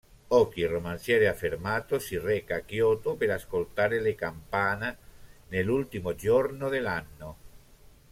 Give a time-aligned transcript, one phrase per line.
[0.35, 4.97] Oki, romanziere affermato, si reca a Kyoto per ascoltare le campane
[5.49, 7.37] nell'ultimo giorno dell'anno.